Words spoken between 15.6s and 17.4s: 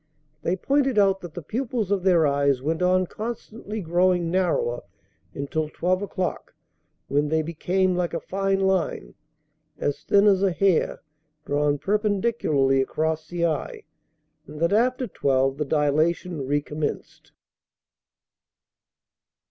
dilatation recommenced."